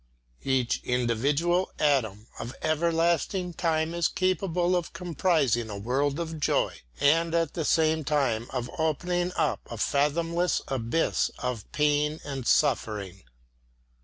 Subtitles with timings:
[0.43, 7.35] Each individual atom of everlasting time is capable of comprising a world of joy, and
[7.35, 13.25] at the same time of opening up a fathomless abyss of pain and suffering.